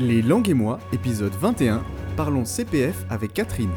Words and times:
Les 0.00 0.22
langues 0.22 0.48
et 0.48 0.54
moi, 0.54 0.78
épisode 0.94 1.34
21, 1.34 1.84
parlons 2.16 2.46
CPF 2.46 3.04
avec 3.10 3.34
Catherine. 3.34 3.70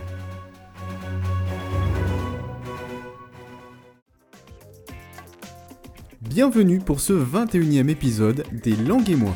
Bienvenue 6.21 6.79
pour 6.79 7.01
ce 7.01 7.12
21e 7.12 7.89
épisode 7.89 8.46
des 8.54 8.78
langues 8.78 9.09
et 9.09 9.17
moi. 9.17 9.36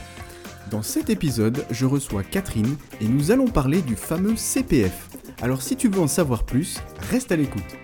Dans 0.71 0.81
cet 0.81 1.09
épisode, 1.09 1.65
je 1.71 1.85
reçois 1.85 2.23
Catherine 2.23 2.77
et 3.01 3.09
nous 3.09 3.31
allons 3.31 3.49
parler 3.49 3.81
du 3.81 3.97
fameux 3.97 4.37
CPF. 4.37 5.09
Alors 5.41 5.61
si 5.61 5.75
tu 5.75 5.89
veux 5.89 5.99
en 5.99 6.07
savoir 6.07 6.45
plus, 6.45 6.79
reste 7.11 7.33
à 7.33 7.35
l'écoute. 7.35 7.75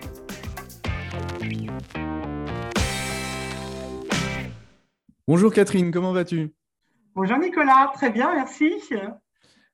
Bonjour 5.28 5.52
Catherine, 5.52 5.90
comment 5.90 6.14
vas-tu? 6.14 6.54
Bonjour 7.16 7.38
Nicolas, 7.38 7.92
très 7.94 8.10
bien, 8.10 8.34
merci. 8.34 8.72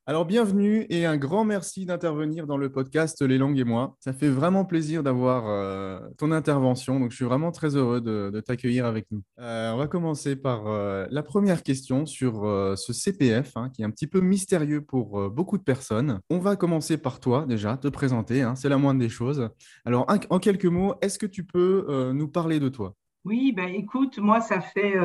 Alors 0.05 0.25
bienvenue 0.25 0.85
et 0.89 1.07
un 1.07 1.17
grand 1.17 1.43
merci 1.43 1.87
d'intervenir 1.87 2.45
dans 2.45 2.57
le 2.57 2.71
podcast 2.71 3.19
Les 3.23 3.39
langues 3.39 3.57
et 3.57 3.63
moi. 3.63 3.95
Ça 3.99 4.13
fait 4.13 4.29
vraiment 4.29 4.63
plaisir 4.63 5.01
d'avoir 5.01 5.47
euh, 5.47 5.99
ton 6.19 6.31
intervention, 6.31 6.99
donc 6.99 7.09
je 7.09 7.15
suis 7.15 7.25
vraiment 7.25 7.51
très 7.51 7.75
heureux 7.75 7.99
de, 7.99 8.39
t'accueillir 8.41 8.85
avec 8.85 9.07
nous. 9.09 9.23
Euh, 9.39 9.71
on 9.71 9.77
va 9.77 9.87
commencer 9.87 10.35
par 10.35 10.67
euh, 10.67 11.07
la 11.09 11.23
première 11.23 11.63
question 11.63 12.05
sur 12.05 12.43
ce 12.77 12.93
CPF 12.93 13.53
hein, 13.57 13.71
qui 13.73 13.81
est 13.81 13.85
un 13.85 13.91
petit 13.91 14.07
peu 14.07 14.21
mystérieux 14.21 14.81
pour 14.81 15.31
beaucoup 15.31 15.57
de 15.57 15.63
personnes. 15.63 16.19
On 16.29 16.37
va 16.37 16.55
commencer 16.55 16.97
par 16.97 17.19
toi 17.19 17.45
déjà, 17.47 17.75
te 17.75 17.87
présenter, 17.87 18.43
hein, 18.43 18.53
c'est 18.55 18.69
la 18.69 18.77
moindre 18.77 18.99
des 18.99 19.09
choses. 19.09 19.49
Alors 19.83 20.05
en 20.29 20.37
quelques 20.37 20.65
mots, 20.65 20.93
est-ce 21.01 21.17
que 21.17 21.25
tu 21.25 21.43
peux 21.43 22.11
nous 22.13 22.27
parler 22.27 22.59
de 22.59 22.69
toi? 22.69 22.93
Oui, 23.23 23.51
ben 23.51 23.69
écoute, 23.69 24.17
moi, 24.17 24.41
ça 24.41 24.61
fait 24.61 24.95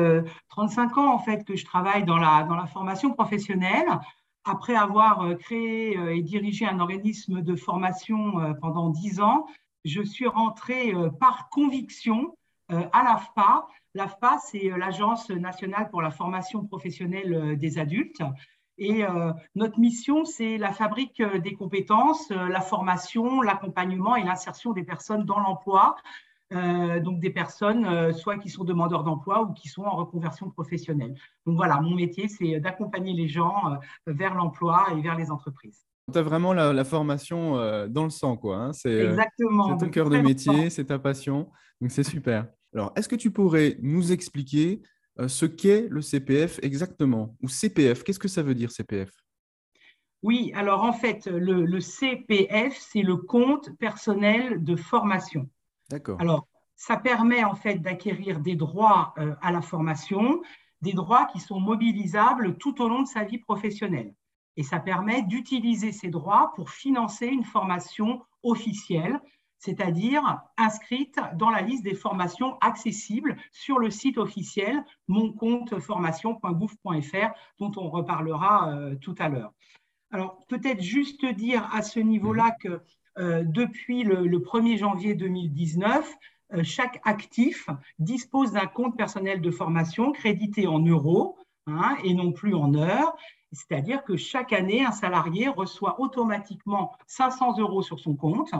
35 0.49 0.97
ans 0.97 1.13
en 1.13 1.19
fait 1.19 1.43
que 1.45 1.55
je 1.55 1.65
travaille 1.65 2.03
dans 2.03 2.17
la, 2.17 2.65
formation 2.67 3.13
professionnelle. 3.13 3.87
Après 4.49 4.75
avoir 4.75 5.23
euh, 5.23 5.35
créé 5.35 5.97
euh, 5.97 6.15
et 6.15 6.21
dirigé 6.21 6.65
un 6.65 6.79
organisme 6.79 7.41
de 7.41 7.55
formation 7.55 8.39
euh, 8.39 8.53
pendant 8.53 8.89
10 8.89 9.19
ans, 9.19 9.45
je 9.83 10.01
suis 10.01 10.27
rentrée 10.27 10.93
par 11.19 11.49
conviction 11.49 12.35
à 12.67 13.03
l'AFPA. 13.03 13.67
L'AFPA, 13.93 14.37
c'est 14.39 14.69
l'Agence 14.77 15.29
nationale 15.29 15.89
pour 15.89 16.01
la 16.01 16.11
formation 16.11 16.65
professionnelle 16.65 17.57
des 17.57 17.77
adultes. 17.77 18.21
Et 18.77 19.05
notre 19.55 19.79
mission, 19.79 20.25
c'est 20.25 20.57
la 20.57 20.73
fabrique 20.73 21.21
des 21.21 21.53
compétences, 21.53 22.29
la 22.31 22.59
formation, 22.59 23.41
l'accompagnement 23.41 24.17
et 24.17 24.23
l'insertion 24.23 24.73
des 24.73 24.83
personnes 24.83 25.23
dans 25.23 25.39
l'emploi 25.39 25.95
euh, 26.53 27.01
donc 27.01 27.19
des 27.19 27.29
personnes 27.29 27.85
euh, 27.85 28.13
soit 28.13 28.37
qui 28.37 28.49
sont 28.49 28.63
demandeurs 28.63 29.03
d'emploi 29.03 29.41
ou 29.41 29.51
qui 29.51 29.67
sont 29.67 29.83
en 29.83 29.97
reconversion 29.97 30.49
professionnelle. 30.49 31.13
Donc 31.45 31.57
voilà, 31.57 31.81
mon 31.81 31.93
métier, 31.93 32.29
c'est 32.29 32.61
d'accompagner 32.61 33.13
les 33.13 33.27
gens 33.27 33.53
euh, 33.69 33.75
vers 34.13 34.33
l'emploi 34.33 34.87
et 34.95 35.01
vers 35.01 35.17
les 35.17 35.29
entreprises. 35.29 35.85
Tu 36.13 36.17
as 36.17 36.21
vraiment 36.21 36.53
la, 36.53 36.85
formation 36.85 37.55
dans 37.89 38.05
le 38.05 38.09
sang, 38.09 38.37
quoi. 38.37 38.55
Hein. 38.55 38.71
C'est 38.71 39.07
Exactement. 39.07 39.75
ton 39.75 39.89
cœur 39.89 40.09
de 40.09 40.19
métier, 40.19 40.69
c'est 40.69 40.85
ta 40.85 40.99
passion. 40.99 41.49
Donc 41.81 41.91
c'est 41.91 42.03
super. 42.03 42.47
Alors, 42.73 42.93
est-ce 42.95 43.09
que 43.09 43.17
tu 43.17 43.29
pourrais 43.29 43.75
nous 43.81 44.13
expliquer 44.13 44.81
ce 45.27 45.45
qu'est 45.45 45.87
le 45.89 45.99
CPF 45.99 46.59
exactement 46.63 47.35
Ou 47.43 47.49
CPF, 47.49 48.03
qu'est-ce 48.03 48.19
que 48.19 48.29
ça 48.29 48.41
veut 48.41 48.55
dire 48.55 48.71
CPF 48.71 49.09
oui, 50.23 50.51
alors 50.55 50.83
en 50.83 50.93
fait, 50.93 51.27
le, 51.27 51.63
le 51.63 51.79
CPF, 51.79 52.75
c'est 52.75 53.03
le 53.03 53.17
compte 53.17 53.69
personnel 53.77 54.63
de 54.63 54.75
formation. 54.75 55.47
D'accord. 55.89 56.21
Alors, 56.21 56.47
ça 56.75 56.97
permet 56.97 57.43
en 57.43 57.55
fait 57.55 57.79
d'acquérir 57.79 58.39
des 58.39 58.55
droits 58.55 59.13
euh, 59.17 59.33
à 59.41 59.51
la 59.51 59.61
formation, 59.61 60.41
des 60.81 60.93
droits 60.93 61.25
qui 61.25 61.39
sont 61.39 61.59
mobilisables 61.59 62.57
tout 62.57 62.79
au 62.81 62.87
long 62.87 63.01
de 63.01 63.07
sa 63.07 63.23
vie 63.23 63.39
professionnelle. 63.39 64.13
Et 64.57 64.63
ça 64.63 64.79
permet 64.79 65.23
d'utiliser 65.23 65.91
ces 65.91 66.09
droits 66.09 66.51
pour 66.55 66.69
financer 66.69 67.25
une 67.27 67.43
formation 67.43 68.21
officielle, 68.43 69.19
c'est-à-dire 69.59 70.39
inscrite 70.57 71.19
dans 71.35 71.49
la 71.49 71.61
liste 71.61 71.83
des 71.83 71.95
formations 71.95 72.59
accessibles 72.59 73.37
sur 73.51 73.79
le 73.79 73.89
site 73.89 74.19
officiel 74.19 74.83
moncompteformation.gouv.fr, 75.07 77.29
dont 77.59 77.71
on 77.77 77.89
reparlera 77.89 78.69
euh, 78.69 78.95
tout 78.95 79.15
à 79.17 79.29
l'heure. 79.29 79.51
Alors, 80.11 80.45
peut-être 80.47 80.81
juste 80.81 81.25
dire 81.25 81.67
à 81.73 81.81
ce 81.81 81.99
niveau-là 81.99 82.49
mmh. 82.49 82.57
que 82.61 82.81
depuis 83.17 84.03
le, 84.03 84.39
1er 84.39 84.77
janvier 84.77 85.15
2019, 85.15 86.17
euh, 86.53 86.63
chaque 86.63 87.01
actif 87.03 87.67
dispose 87.99 88.53
d'un 88.53 88.67
compte 88.67 88.95
personnel 88.95 89.41
de 89.41 89.51
formation 89.51 90.11
crédité 90.13 90.65
en 90.65 90.79
euros 90.79 91.37
hein, 91.65 91.97
et 92.03 92.13
non 92.13 92.31
plus 92.31 92.53
en 92.53 92.73
heures. 92.73 93.15
C'est-à-dire 93.51 94.03
que 94.03 94.15
chaque 94.15 94.53
année, 94.53 94.83
un 94.85 94.91
salarié 94.91 95.49
reçoit 95.49 95.99
automatiquement 95.99 96.93
500 97.07 97.59
euros 97.59 97.81
sur 97.81 97.99
son 97.99 98.15
compte 98.15 98.51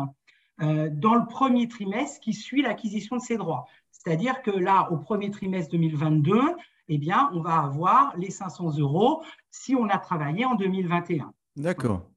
euh, 0.62 0.90
dans 0.92 1.16
le 1.16 1.26
premier 1.28 1.68
trimestre 1.68 2.20
qui 2.20 2.34
suit 2.34 2.62
l'acquisition 2.62 3.18
de 3.18 3.22
ses 3.22 3.38
droits. 3.38 3.66
C'est-à-dire 3.92 4.42
que 4.42 4.52
là, 4.52 4.92
au 4.92 4.98
premier 4.98 5.32
trimestre 5.32 5.72
2022, 5.72 6.42
eh 6.90 6.98
bien, 6.98 7.30
on 7.34 7.42
va 7.42 7.60
avoir 7.60 8.16
les 8.18 8.32
500 8.32 8.78
euros 8.80 9.24
si 9.50 9.76
on 9.76 9.88
a 9.90 9.98
travaillé 9.98 10.46
en 10.46 10.56
2021. 10.56 11.34
D'accord. 11.56 12.10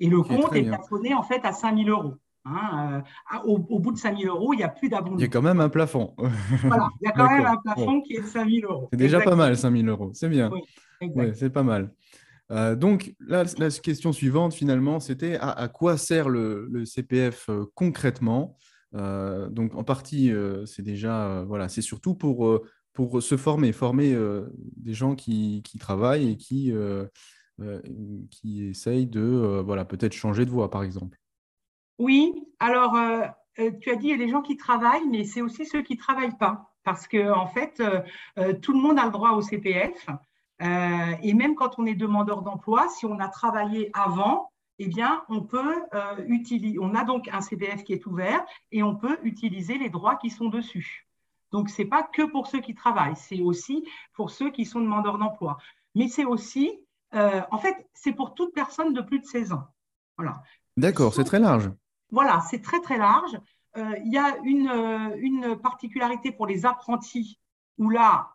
Et 0.00 0.08
le 0.08 0.22
compte 0.22 0.54
est 0.54 0.64
plafonné 0.64 1.14
en 1.14 1.22
fait 1.22 1.40
à 1.44 1.52
5 1.52 1.76
000 1.76 1.88
euros. 1.88 2.14
Hein, 2.48 3.02
euh, 3.34 3.38
au, 3.44 3.58
bout 3.58 3.92
de 3.92 3.98
5 3.98 4.18
000 4.18 4.34
euros, 4.34 4.52
il 4.52 4.58
n'y 4.58 4.62
a 4.62 4.68
plus 4.68 4.88
d'abondement. 4.88 5.18
Il 5.18 5.22
y 5.22 5.24
a 5.24 5.28
quand 5.28 5.42
même 5.42 5.60
un 5.60 5.68
plafond. 5.68 6.14
voilà, 6.62 6.88
il 7.00 7.06
y 7.06 7.08
a 7.08 7.12
quand 7.12 7.28
même 7.30 7.46
un 7.46 7.56
plafond 7.56 8.00
qui 8.02 8.14
est 8.14 8.20
de 8.20 8.26
5 8.26 8.48
000 8.48 8.72
euros. 8.72 8.88
C'est 8.92 8.98
déjà 8.98 9.20
pas 9.20 9.34
mal, 9.34 9.56
5 9.56 9.76
000 9.76 9.88
euros. 9.88 10.10
C'est 10.14 10.28
bien. 10.28 10.50
Oui, 11.00 11.32
c'est 11.34 11.50
pas 11.50 11.64
mal. 11.64 11.92
Euh, 12.52 12.76
donc, 12.76 13.14
la 13.18 13.44
question 13.82 14.12
suivante, 14.12 14.54
finalement, 14.54 15.00
c'était 15.00 15.36
à, 15.40 15.68
quoi 15.68 15.96
sert 15.96 16.28
le, 16.28 16.84
CPF 16.84 17.48
euh, 17.48 17.64
concrètement? 17.74 18.56
Donc, 18.92 19.74
en 19.74 19.84
partie, 19.84 20.32
c'est 20.64 20.82
déjà, 20.82 21.44
voilà, 21.46 21.68
c'est 21.68 21.82
surtout 21.82 22.14
pour, 22.14 22.62
pour 22.94 23.22
se 23.22 23.36
former, 23.36 23.72
former 23.72 24.16
des 24.76 24.94
gens 24.94 25.14
qui, 25.14 25.60
qui, 25.64 25.76
travaillent 25.76 26.30
et 26.30 26.36
qui, 26.38 26.72
qui 28.30 28.66
essayent 28.66 29.06
de 29.06 29.20
euh, 29.20 29.62
voilà, 29.62 29.84
peut-être 29.84 30.12
changer 30.12 30.44
de 30.44 30.50
voie, 30.50 30.70
par 30.70 30.82
exemple. 30.82 31.18
Oui, 31.98 32.34
alors 32.60 32.94
euh, 32.94 33.26
tu 33.80 33.90
as 33.90 33.96
dit 33.96 34.16
des 34.16 34.28
gens 34.28 34.42
qui 34.42 34.56
travaillent, 34.56 35.08
mais 35.08 35.24
c'est 35.24 35.40
aussi 35.40 35.64
ceux 35.64 35.82
qui 35.82 35.94
ne 35.94 35.98
travaillent 35.98 36.36
pas. 36.36 36.72
Parce 36.84 37.08
que 37.08 37.32
en 37.32 37.46
fait, 37.46 37.82
tout 38.62 38.72
le 38.72 38.78
monde 38.78 38.96
a 38.96 39.06
le 39.06 39.10
droit 39.10 39.30
au 39.30 39.40
CPF. 39.40 40.06
et 40.60 41.34
même 41.34 41.56
quand 41.56 41.80
on 41.80 41.86
est 41.86 41.96
demandeur 41.96 42.42
d'emploi, 42.42 42.86
si 42.90 43.06
on 43.06 43.18
a 43.18 43.28
travaillé 43.28 43.90
avant, 43.92 44.52
eh 44.78 44.86
bien, 44.86 45.24
on 45.28 45.40
peut 45.40 45.82
utiliser, 46.28 46.78
on 46.78 46.94
a 46.94 47.02
donc 47.02 47.28
un 47.32 47.40
CPF 47.40 47.82
qui 47.82 47.92
est 47.92 48.06
ouvert 48.06 48.44
et 48.70 48.84
on 48.84 48.94
peut 48.94 49.18
utiliser 49.24 49.78
les 49.78 49.90
droits 49.90 50.14
qui 50.14 50.30
sont 50.30 50.48
dessus. 50.48 51.06
Donc, 51.50 51.70
ce 51.70 51.82
n'est 51.82 51.88
pas 51.88 52.02
que 52.02 52.22
pour 52.22 52.46
ceux 52.46 52.60
qui 52.60 52.74
travaillent, 52.74 53.16
c'est 53.16 53.40
aussi 53.40 53.84
pour 54.12 54.30
ceux 54.30 54.50
qui 54.50 54.64
sont 54.64 54.80
demandeurs 54.80 55.18
d'emploi. 55.18 55.58
Mais 55.94 56.08
c'est 56.08 56.24
aussi 56.24 56.85
euh, 57.14 57.40
en 57.50 57.58
fait, 57.58 57.88
c'est 57.94 58.12
pour 58.12 58.34
toute 58.34 58.54
personne 58.54 58.92
de 58.92 59.00
plus 59.00 59.20
de 59.20 59.24
16 59.24 59.52
ans. 59.52 59.64
Voilà. 60.16 60.42
D'accord, 60.76 61.14
c'est 61.14 61.24
très 61.24 61.38
large. 61.38 61.70
Voilà, 62.10 62.40
c'est 62.50 62.62
très 62.62 62.80
très 62.80 62.98
large. 62.98 63.38
Euh, 63.76 63.94
il 64.04 64.12
y 64.12 64.18
a 64.18 64.36
euh, 64.36 65.16
une, 65.16 65.56
particularité 65.56 66.32
pour 66.32 66.46
les 66.46 66.66
apprentis 66.66 67.40
où 67.78 67.90
là, 67.90 68.30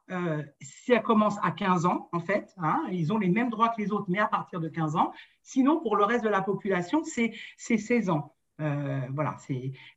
ça 0.61 0.99
commence 0.99 1.35
à 1.41 1.49
15 1.49 1.87
ans, 1.87 2.09
en 2.11 2.19
fait. 2.19 2.53
Hein, 2.57 2.83
ils 2.91 3.11
ont 3.11 3.17
les 3.17 3.29
mêmes 3.29 3.49
droits 3.49 3.69
que 3.69 3.81
les 3.81 3.91
autres, 3.91 4.05
mais 4.07 4.19
à 4.19 4.27
partir 4.27 4.59
de 4.59 4.69
15 4.69 4.95
ans. 4.95 5.13
Sinon, 5.41 5.79
pour 5.79 5.95
le 5.95 6.03
reste 6.03 6.23
de 6.23 6.29
la 6.29 6.43
population, 6.43 7.03
c'est 7.03 7.33
16 7.57 8.11
ans. 8.11 8.35
voilà, 8.59 9.37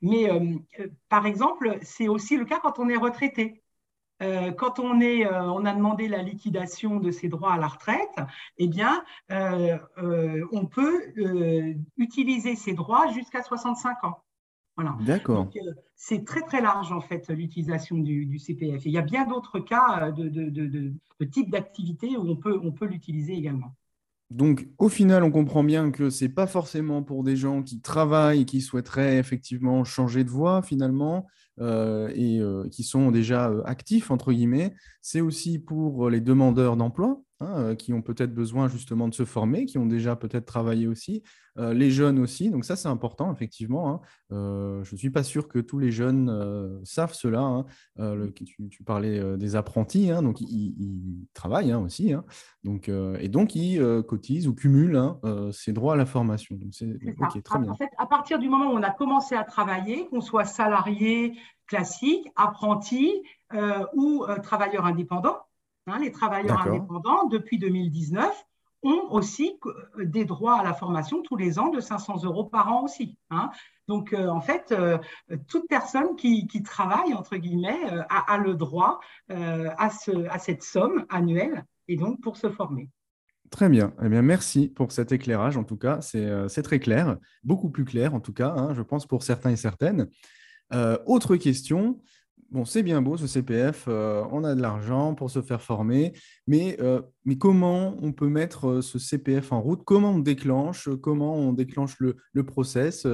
mais 0.01 0.27
par 1.09 1.27
exemple, 1.27 1.77
c'est 1.83 2.07
aussi 2.07 2.37
le 2.37 2.45
cas 2.45 2.59
quand 2.59 2.79
on 2.79 2.89
est 2.89 2.97
retraité. 2.97 3.63
Euh, 4.25 4.51
quand 4.51 4.79
on, 4.79 4.99
est, 4.99 5.25
euh, 5.25 5.43
on 5.43 5.65
a 5.65 5.73
demandé 5.73 6.07
la 6.07 6.21
liquidation 6.21 6.99
de 6.99 7.11
ses 7.11 7.29
droits 7.29 7.53
à 7.53 7.57
la 7.57 7.67
retraite, 7.67 8.15
eh 8.57 8.67
bien, 8.67 9.03
euh, 9.31 9.77
on 10.51 10.65
peut 10.65 11.13
utiliser 11.97 12.55
ses 12.55 12.73
droits 12.73 13.11
jusqu'à 13.11 13.43
65 13.43 14.03
ans. 14.03 14.23
Voilà. 14.77 14.97
D'accord. 15.01 15.49
c'est 15.95 16.25
très 16.25 16.41
très 16.41 16.59
large 16.59 16.91
en 16.91 16.99
fait 16.99 17.29
l'utilisation 17.29 17.97
du, 17.97 18.37
CPF. 18.37 18.85
il 18.85 18.91
y 18.91 18.97
a 18.97 19.01
bien 19.01 19.25
d'autres 19.25 19.59
cas 19.59 20.11
de, 20.11 20.27
de, 20.27 20.49
de, 20.49 20.67
de 20.67 21.25
type 21.25 21.49
d'activité 21.49 22.17
où 22.17 22.29
on 22.29 22.35
peut, 22.35 22.59
on 22.61 22.73
peut 22.73 22.85
l'utiliser 22.85 23.35
également. 23.35 23.73
Donc, 24.31 24.67
au 24.79 24.89
final, 24.89 25.23
on 25.23 25.31
comprend 25.31 25.63
bien 25.63 25.91
que 25.91 26.09
ce 26.09 26.25
n'est 26.25 26.29
pas 26.29 26.47
forcément 26.47 27.03
pour 27.03 27.23
des 27.23 27.35
gens 27.35 27.61
qui 27.61 27.79
travaillent 27.81 28.41
et 28.41 28.45
qui 28.45 28.61
souhaiteraient 28.61 29.17
effectivement 29.17 29.83
changer 29.83 30.23
de 30.23 30.29
voie 30.29 30.61
finalement 30.63 31.27
euh, 31.61 32.09
et 32.15 32.39
euh, 32.39 32.67
qui 32.69 32.83
sont 32.83 33.11
déjà 33.11 33.49
euh, 33.49 33.61
actifs, 33.65 34.11
entre 34.11 34.33
guillemets. 34.33 34.73
C'est 35.01 35.21
aussi 35.21 35.59
pour 35.59 36.09
les 36.09 36.21
demandeurs 36.21 36.75
d'emploi 36.75 37.21
hein, 37.39 37.75
qui 37.75 37.93
ont 37.93 38.01
peut-être 38.01 38.33
besoin 38.33 38.67
justement 38.67 39.07
de 39.07 39.13
se 39.13 39.25
former, 39.25 39.65
qui 39.65 39.77
ont 39.77 39.85
déjà 39.85 40.15
peut-être 40.15 40.45
travaillé 40.45 40.87
aussi, 40.87 41.23
les 41.57 41.89
jeunes 41.89 42.19
aussi. 42.19 42.49
Donc 42.49 42.65
ça, 42.65 42.75
c'est 42.75 42.89
important, 42.89 43.31
effectivement. 43.31 43.89
Hein. 43.89 44.01
je 44.83 44.91
ne 44.91 44.97
suis 44.97 45.09
pas 45.09 45.23
sûr 45.23 45.47
que 45.47 45.59
tous 45.59 45.79
les 45.79 45.91
jeunes 45.91 46.81
savent 46.83 47.13
cela. 47.13 47.39
Hein. 47.39 47.65
tu, 48.35 48.83
parlais 48.83 49.37
des 49.37 49.55
apprentis, 49.55 50.09
donc 50.09 50.41
ils, 50.41 51.27
travaillent 51.33 51.73
aussi. 51.73 52.13
Donc, 52.63 52.89
et 52.89 53.29
donc, 53.29 53.55
ils 53.55 54.03
cotisent 54.07 54.47
ou 54.47 54.53
cumulent 54.53 55.13
ces 55.53 55.71
droits 55.71 55.93
à 55.93 55.97
la 55.97 56.05
formation. 56.05 56.55
Donc 56.55 56.73
c'est 56.73 57.41
très 57.43 57.59
bien. 57.59 57.71
En 57.71 57.75
fait, 57.75 57.91
à 57.97 58.05
partir 58.05 58.37
du 58.37 58.49
moment 58.49 58.73
où 58.73 58.77
on 58.77 58.83
a 58.83 58.91
commencé 58.91 59.35
à 59.35 59.45
travailler, 59.45 60.07
qu'on 60.07 60.21
soit 60.21 60.45
salarié, 60.45 61.37
classique, 61.67 62.27
apprenti 62.35 63.13
ou 63.93 64.25
travailleur 64.43 64.85
indépendant, 64.85 65.37
Hein, 65.87 65.99
les 65.99 66.11
travailleurs 66.11 66.61
indépendants, 66.67 67.27
depuis 67.27 67.59
2019, 67.59 68.45
ont 68.85 69.07
aussi 69.11 69.57
euh, 69.65 70.05
des 70.05 70.25
droits 70.25 70.59
à 70.59 70.63
la 70.63 70.73
formation 70.73 71.21
tous 71.21 71.35
les 71.35 71.59
ans 71.59 71.69
de 71.69 71.79
500 71.79 72.23
euros 72.23 72.45
par 72.45 72.71
an 72.71 72.83
aussi. 72.83 73.17
Hein. 73.29 73.49
Donc, 73.87 74.13
euh, 74.13 74.27
en 74.27 74.41
fait, 74.41 74.71
euh, 74.71 74.97
toute 75.47 75.67
personne 75.67 76.15
qui, 76.15 76.47
travaille, 76.63 77.13
entre 77.13 77.37
guillemets, 77.37 77.79
a, 78.09 78.37
le 78.37 78.55
droit 78.55 78.99
à, 79.29 79.75
à, 79.77 80.39
cette 80.39 80.63
somme 80.63 81.05
annuelle 81.09 81.65
et 81.87 81.95
donc 81.95 82.21
pour 82.21 82.37
se 82.37 82.49
former. 82.49 82.89
Très 83.51 83.69
bien. 83.69 83.93
Eh 84.03 84.09
bien, 84.09 84.23
merci 84.23 84.69
pour 84.69 84.91
cet 84.91 85.11
éclairage. 85.11 85.55
En 85.55 85.63
tout 85.63 85.77
cas, 85.77 86.01
c'est 86.01 86.63
très 86.63 86.79
clair, 86.79 87.17
beaucoup 87.43 87.69
plus 87.69 87.85
clair, 87.85 88.15
en 88.15 88.19
tout 88.19 88.33
cas, 88.33 88.53
hein, 88.57 88.73
je 88.73 88.81
pense, 88.81 89.05
pour 89.05 89.21
certains 89.21 89.51
et 89.51 89.55
certaines. 89.55 90.09
autre 91.05 91.35
question, 91.35 92.01
bon, 92.51 92.65
c'est 92.65 92.83
bien 92.83 93.01
beau 93.01 93.17
ce 93.17 93.27
CPF, 93.27 93.85
euh, 93.87 94.23
on 94.31 94.43
a 94.43 94.55
de 94.55 94.61
l'argent 94.61 95.15
pour 95.15 95.29
se 95.29 95.41
faire 95.41 95.61
former, 95.61 96.13
mais, 96.47 96.77
euh, 96.79 97.01
mais 97.25 97.37
comment 97.37 97.95
on 98.01 98.11
peut 98.11 98.29
mettre 98.29 98.67
euh, 98.67 98.81
ce 98.81 98.99
CPF 98.99 99.51
en 99.51 99.61
route? 99.61 99.83
Comment 99.85 100.11
on 100.11 100.19
déclenche 100.19 100.89
Comment 101.01 101.35
on 101.35 101.53
déclenche 101.53 101.97
le, 101.99 102.15
process 102.45 103.07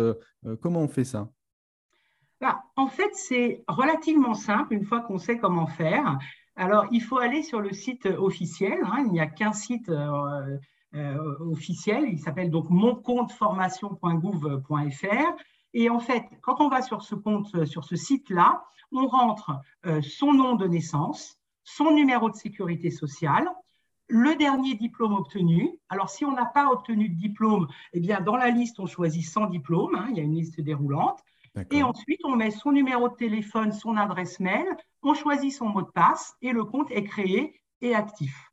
Comment 0.62 0.82
on 0.82 0.88
fait 0.88 1.04
ça? 1.04 1.30
Bah, 2.40 2.64
En 2.76 2.88
fait, 2.88 3.12
c'est 3.14 3.64
relativement 3.68 4.34
simple 4.34 4.74
une 4.74 4.86
fois 4.86 5.02
qu'on 5.02 5.18
sait 5.18 5.38
comment 5.38 5.68
faire. 5.68 6.18
Alors, 6.56 6.86
il 6.92 7.02
faut 7.02 7.18
aller 7.18 7.44
sur 7.44 7.62
le 7.62 7.72
site 7.72 8.06
officiel. 8.06 8.80
Hein. 8.84 9.04
il 9.06 9.12
n'y 9.12 9.20
a 9.20 9.28
qu'un 9.28 9.54
site 9.54 9.92
officiel. 10.94 12.06
Il 12.10 12.20
s'appelle 12.20 12.50
donc 12.50 12.70
moncompteformation.gouv.fr. 12.70 15.36
Et 15.74 15.90
en 15.90 16.00
fait, 16.00 16.24
quand 16.42 16.60
on 16.60 16.70
va 16.70 16.82
sur 16.82 17.02
ce 17.02 17.16
compte, 17.16 17.66
sur 17.66 17.84
ce 17.86 17.96
site-là, 17.96 18.64
on 18.92 19.08
rentre 19.08 19.52
euh, 19.86 20.02
son 20.02 20.34
nom 20.34 20.56
de 20.56 20.68
naissance, 20.68 21.40
son 21.64 21.92
numéro 21.92 22.30
de 22.30 22.36
sécurité 22.36 22.92
sociale, 22.92 23.50
le 24.08 24.36
dernier 24.36 24.76
diplôme 24.76 25.14
obtenu. 25.14 25.80
Alors, 25.88 26.10
si 26.10 26.26
on 26.26 26.34
n'a 26.34 26.46
pas 26.46 26.70
obtenu 26.70 27.08
de 27.08 27.16
diplôme, 27.16 27.68
eh 27.94 28.02
bien, 28.02 28.20
dans 28.20 28.36
la 28.36 28.50
liste, 28.50 28.80
on 28.80 28.86
choisit 28.86 29.26
sans 29.26 29.46
diplôme. 29.46 29.96
Hein, 29.96 30.08
il 30.10 30.18
y 30.18 30.20
a 30.20 30.24
une 30.24 30.36
liste 30.36 30.60
déroulante. 30.60 31.20
Et 31.72 31.84
ensuite, 31.84 32.22
on 32.24 32.36
met 32.36 32.52
son 32.52 32.72
numéro 32.72 33.10
de 33.10 33.16
téléphone, 33.16 33.74
son 33.74 33.98
adresse 33.98 34.40
mail, 34.40 34.66
on 35.02 35.14
choisit 35.14 35.52
son 35.52 35.68
mot 35.68 35.82
de 35.82 35.92
passe 35.92 36.36
et 36.42 36.54
le 36.54 36.64
compte 36.64 36.90
est 36.92 37.04
créé 37.04 37.62
et 37.82 37.94
actif. 37.94 38.52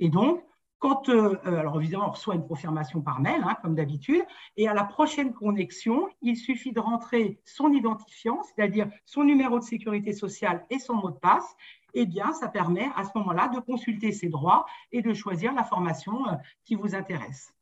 Et 0.00 0.08
donc, 0.08 0.42
quand, 0.82 1.08
euh, 1.08 1.36
euh, 1.46 1.60
alors 1.60 1.80
évidemment, 1.80 2.08
on 2.08 2.10
reçoit 2.10 2.34
une 2.34 2.44
confirmation 2.44 3.00
par 3.00 3.20
mail, 3.20 3.40
hein, 3.44 3.56
comme 3.62 3.76
d'habitude, 3.76 4.24
et 4.56 4.66
à 4.66 4.74
la 4.74 4.82
prochaine 4.82 5.32
connexion, 5.32 6.08
il 6.22 6.36
suffit 6.36 6.72
de 6.72 6.80
rentrer 6.80 7.40
son 7.44 7.72
identifiant, 7.72 8.40
c'est-à-dire 8.42 8.90
son 9.06 9.22
numéro 9.22 9.60
de 9.60 9.64
sécurité 9.64 10.12
sociale 10.12 10.66
et 10.70 10.80
son 10.80 10.94
mot 10.94 11.10
de 11.10 11.18
passe. 11.18 11.54
Eh 11.94 12.04
bien, 12.04 12.32
ça 12.32 12.48
permet 12.48 12.90
à 12.96 13.04
ce 13.04 13.10
moment-là 13.14 13.48
de 13.54 13.60
consulter 13.60 14.10
ses 14.10 14.28
droits 14.28 14.66
et 14.90 15.02
de 15.02 15.14
choisir 15.14 15.54
la 15.54 15.62
formation 15.62 16.26
euh, 16.26 16.32
qui 16.64 16.74
vous 16.74 16.96
intéresse. 16.96 17.54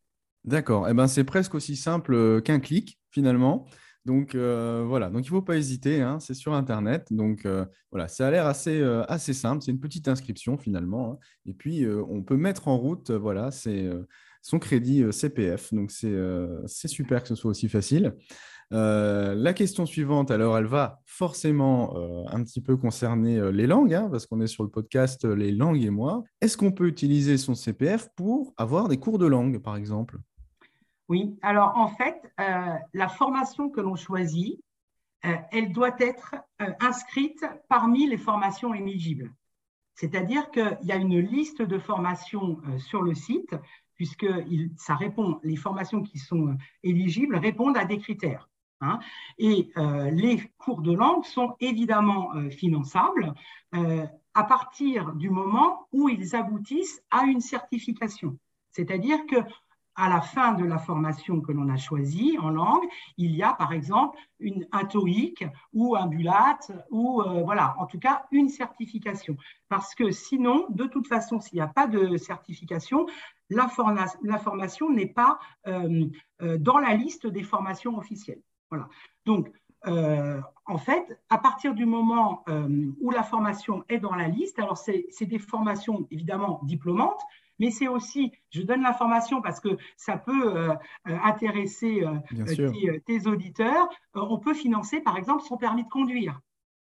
D'accord. 0.44 0.88
Eh 0.88 0.94
ben, 0.94 1.06
c'est 1.06 1.25
presque 1.25 1.55
aussi 1.55 1.76
simple 1.76 2.40
qu'un 2.40 2.58
clic, 2.58 2.99
finalement. 3.11 3.67
Donc 4.06 4.35
euh, 4.35 4.85
voilà, 4.87 5.11
donc 5.11 5.26
il 5.26 5.31
ne 5.31 5.37
faut 5.37 5.43
pas 5.43 5.56
hésiter, 5.56 6.00
hein, 6.00 6.20
c'est 6.20 6.35
sur 6.35 6.55
Internet. 6.55 7.08
Donc 7.11 7.44
euh, 7.44 7.67
voilà, 7.91 8.08
ça 8.08 8.29
a 8.29 8.31
l'air 8.31 8.47
assez, 8.47 8.81
euh, 8.81 9.05
assez 9.08 9.35
simple, 9.35 9.62
c'est 9.62 9.70
une 9.70 9.81
petite 9.81 10.08
inscription 10.08 10.56
finalement. 10.56 11.12
Hein. 11.12 11.19
Et 11.47 11.52
puis 11.52 11.87
on 11.87 12.23
peut 12.23 12.37
mettre 12.37 12.69
en 12.69 12.79
route 12.79 13.11
voilà, 13.11 13.50
son 13.50 14.58
crédit 14.58 15.05
CPF. 15.12 15.75
Donc 15.75 15.91
c'est 15.91 16.88
super 16.88 17.23
que 17.23 17.29
ce 17.29 17.35
soit 17.35 17.50
aussi 17.50 17.69
facile. 17.69 18.14
la 18.70 19.52
question 19.52 19.85
suivante, 19.85 20.31
alors, 20.31 20.56
elle 20.56 20.67
va 20.67 21.00
forcément 21.05 21.96
un 22.29 22.43
petit 22.43 22.61
peu 22.61 22.76
concerner 22.76 23.53
les 23.53 23.67
langues, 23.67 23.94
hein, 23.94 24.08
parce 24.11 24.26
qu'on 24.26 24.41
est 24.41 24.46
sur 24.46 24.62
le 24.62 24.70
podcast 24.70 25.25
Les 25.25 25.53
langues 25.53 25.85
et 25.85 25.91
moi. 25.91 26.23
Est-ce 26.41 26.56
qu'on 26.56 26.73
peut 26.73 26.87
utiliser 26.87 27.37
son 27.37 27.55
CPF 27.55 28.08
pour 28.17 28.55
avoir 28.56 28.88
des 28.88 28.99
cours 28.99 29.19
de 29.19 29.26
langue, 29.26 29.61
par 29.61 29.76
exemple? 29.76 30.19
Oui, 31.11 31.37
alors 31.43 31.77
en 31.77 31.89
fait, 31.89 32.33
euh, 32.39 32.77
la 32.95 33.09
formation 33.09 33.69
que 33.69 33.81
l'on 33.81 33.97
choisit, 33.97 34.61
euh, 35.25 35.35
elle 35.51 35.73
doit 35.73 35.97
être 35.99 36.37
euh, 36.62 36.71
inscrite 36.79 37.45
parmi 37.69 38.07
les 38.07 38.17
formations 38.17 38.75
éligibles. 38.75 39.35
C'est-à-dire 39.97 40.53
qu'il 40.53 40.79
y 40.85 40.93
a 40.93 40.97
une 40.97 41.19
liste 41.19 41.62
de 41.62 41.81
formations 41.81 42.61
sur 42.79 43.03
le 43.03 43.15
site, 43.17 43.57
puisque 43.97 44.29
ça 44.77 44.95
répond, 44.95 45.41
les 45.43 45.57
formations 45.57 46.05
qui 46.05 46.19
sont 46.19 46.57
éligibles 46.85 47.35
répondent 47.35 47.77
à 47.77 47.85
des 47.85 47.99
critères. 47.99 48.49
Hein. 48.83 48.99
et 49.37 49.71
les 50.11 50.41
cours 50.56 50.81
de 50.81 50.95
langue 50.95 51.27
sont 51.27 51.55
évidemment 51.61 52.31
finançables 52.51 53.35
à 53.73 54.45
partir 54.45 55.13
du 55.17 55.29
moment 55.29 55.87
où 55.93 56.09
ils 56.09 56.35
aboutissent 56.35 57.03
à 57.11 57.25
une 57.25 57.43
certification. 57.43 58.39
C'est-à-dire 58.71 59.27
que 59.27 59.37
à 60.00 60.08
la 60.08 60.23
fin 60.23 60.55
de 60.55 60.64
la 60.64 60.79
formation 60.79 61.43
que 61.43 61.52
l'on 61.52 61.69
a 61.69 61.76
choisie 61.76 62.38
en 62.41 62.49
langue, 62.49 62.85
il 63.19 63.32
y 63.37 63.43
a 63.43 63.52
par 63.52 63.75
exemple 63.75 64.19
une, 64.38 64.67
un 64.73 64.87
TOEIC 64.87 65.44
ou 65.75 65.94
un 65.94 66.06
BULAT 66.06 66.58
ou 66.91 67.20
euh, 67.20 67.43
voilà, 67.43 67.75
en 67.79 67.85
tout 67.85 67.99
cas 67.99 68.25
une 68.32 68.49
certification. 68.49 69.37
Parce 69.69 69.94
que 69.94 70.11
sinon, 70.11 70.64
de 70.70 70.85
toute 70.85 71.06
façon, 71.06 71.38
s'il 71.38 71.56
n'y 71.56 71.62
a 71.62 71.67
pas 71.67 71.87
de 71.87 72.17
certification, 72.17 73.06
la, 73.50 73.69
formation 73.69 74.88
n'est 74.88 75.12
pas 75.12 75.38
euh, 75.67 76.06
euh, 76.41 76.56
dans 76.56 76.79
la 76.79 76.94
liste 76.94 77.26
des 77.26 77.43
formations 77.43 77.99
officielles. 77.99 78.41
Voilà. 78.70 78.88
Donc, 79.26 79.53
en 79.82 80.76
fait, 80.76 81.19
à 81.31 81.38
partir 81.38 81.75
du 81.75 81.87
moment 81.87 82.44
où 83.00 83.11
la 83.11 83.23
formation 83.23 83.82
est 83.88 83.96
dans 83.96 84.14
la 84.14 84.29
liste, 84.29 84.58
alors 84.58 84.76
c'est 84.76 85.25
des 85.25 85.38
formations 85.38 86.06
évidemment 86.11 86.61
diplômantes, 86.64 87.23
mais 87.61 87.71
c'est 87.71 87.87
aussi, 87.87 88.33
je 88.51 88.62
donne 88.62 88.83
l'information 88.83 89.41
parce 89.43 89.61
que 89.61 89.77
ça 89.97 90.17
peut 90.17 90.57
euh, 90.57 90.75
euh, 91.09 91.17
intéresser 91.23 92.03
euh, 92.03 92.99
tes, 93.07 93.27
auditeurs, 93.27 93.89
on 94.15 94.39
peut 94.39 94.55
financer 94.55 95.01
par 95.01 95.17
exemple 95.17 95.45
son 95.45 95.59
permis 95.59 95.85
de 95.85 95.89
conduire, 95.89 96.41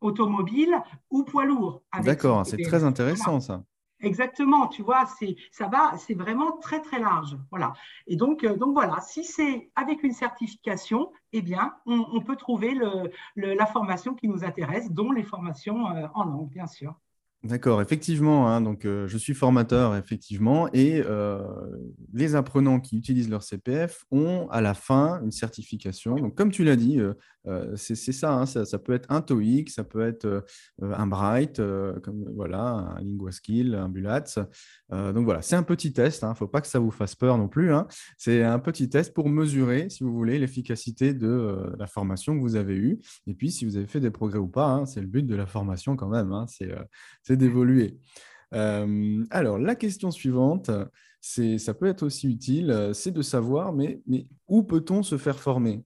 automobile 0.00 0.80
ou 1.10 1.24
poids 1.24 1.44
lourd. 1.44 1.82
D'accord, 2.02 2.46
c'est 2.46 2.62
très 2.62 2.84
intéressant 2.84 3.40
ça. 3.40 3.64
Exactement, 4.02 4.66
tu 4.68 4.80
vois, 4.80 5.04
c'est 5.18 5.36
ça 5.50 5.68
va, 5.68 5.92
c'est 5.98 6.14
vraiment 6.14 6.52
très 6.52 6.80
très 6.80 6.98
large, 6.98 7.36
voilà. 7.50 7.74
Et 8.06 8.16
donc 8.16 8.46
donc 8.46 8.72
voilà, 8.72 8.98
si 9.02 9.24
c'est 9.24 9.70
avec 9.74 10.02
une 10.02 10.14
certification, 10.14 11.12
eh 11.34 11.42
bien, 11.42 11.74
on, 11.84 12.20
peut 12.22 12.36
trouver 12.36 12.74
la 13.36 13.66
formation 13.66 14.14
qui 14.14 14.26
nous 14.26 14.42
intéresse, 14.42 14.90
dont 14.90 15.12
les 15.12 15.22
formations 15.22 15.84
en 16.14 16.24
langue, 16.24 16.48
bien 16.48 16.66
sûr. 16.66 16.94
D'accord, 17.42 17.80
effectivement. 17.80 18.50
Hein, 18.50 18.60
donc, 18.60 18.82
je 18.84 19.16
suis 19.16 19.32
formateur, 19.32 19.96
effectivement, 19.96 20.68
et 20.74 21.02
les 22.12 22.34
apprenants 22.34 22.80
qui 22.80 22.98
utilisent 22.98 23.30
leur 23.30 23.42
CPF 23.42 24.04
ont 24.10 24.46
à 24.50 24.60
la 24.60 24.74
fin 24.74 25.22
une 25.22 25.32
certification. 25.32 26.30
Comme 26.30 26.50
tu 26.50 26.64
l'as 26.64 26.76
dit, 26.76 27.00
c'est 27.76 28.12
ça, 28.12 28.34
hein, 28.34 28.44
ça, 28.44 28.78
peut 28.78 28.92
être 28.92 29.10
un 29.10 29.22
TOEIC, 29.22 29.70
ça 29.70 29.84
peut 29.84 30.02
être 30.02 30.44
un 30.82 31.06
Bright, 31.06 31.56
comme 32.02 32.30
voilà, 32.34 32.94
un 32.96 33.00
LinguaSkill, 33.00 33.74
un 33.74 33.88
Bulatz. 33.88 34.38
donc 34.90 35.24
voilà, 35.24 35.40
c'est 35.40 35.56
un 35.56 35.62
petit 35.62 35.94
test. 35.94 36.20
Il 36.20 36.26
hein, 36.26 36.30
ne 36.30 36.34
faut 36.34 36.46
pas 36.46 36.60
que 36.60 36.66
ça 36.66 36.78
vous 36.78 36.90
fasse 36.90 37.14
peur 37.14 37.38
non 37.38 37.48
plus. 37.48 37.72
C'est 38.18 38.42
un 38.42 38.58
petit 38.58 38.90
test 38.90 39.14
pour 39.14 39.30
mesurer, 39.30 39.88
si 39.88 40.04
vous 40.04 40.12
voulez, 40.12 40.38
l'efficacité 40.38 41.14
de 41.14 41.72
la 41.78 41.86
formation 41.86 42.36
que 42.36 42.40
vous 42.42 42.56
avez 42.56 42.74
eue. 42.74 42.98
Et 43.26 43.32
puis, 43.32 43.50
si 43.50 43.64
vous 43.64 43.78
avez 43.78 43.86
fait 43.86 44.00
des 44.00 44.10
progrès 44.10 44.38
ou 44.38 44.48
pas, 44.48 44.84
c'est 44.84 45.00
le 45.00 45.06
but 45.06 45.26
de 45.26 45.34
la 45.34 45.46
formation 45.46 45.96
quand 45.96 46.08
même. 46.08 46.34
D'évoluer. 47.36 47.98
Euh, 48.54 49.24
alors, 49.30 49.58
la 49.58 49.74
question 49.74 50.10
suivante, 50.10 50.70
c'est, 51.20 51.58
ça 51.58 51.74
peut 51.74 51.86
être 51.86 52.02
aussi 52.02 52.28
utile, 52.28 52.70
euh, 52.70 52.92
c'est 52.92 53.12
de 53.12 53.22
savoir, 53.22 53.72
mais, 53.72 54.00
mais 54.06 54.26
où 54.48 54.62
peut-on 54.62 55.02
se 55.02 55.18
faire 55.18 55.38
former? 55.38 55.84